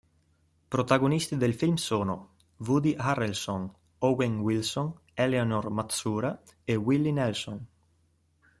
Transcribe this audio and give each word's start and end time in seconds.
Protagonisti 0.69 1.37
del 1.37 1.53
film 1.53 1.75
sono 1.75 2.33
Woody 2.57 2.95
Harrelson, 2.97 3.71
Owen 3.99 4.39
Wilson, 4.39 4.91
Eleanor 5.13 5.69
Matsuura 5.69 6.41
e 6.63 6.73
Willie 6.73 7.11
Nelson. 7.11 7.63